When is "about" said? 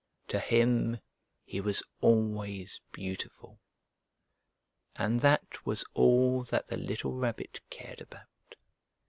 8.01-8.55